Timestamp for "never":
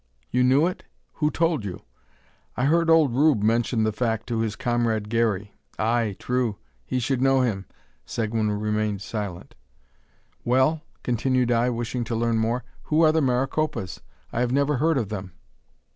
14.51-14.77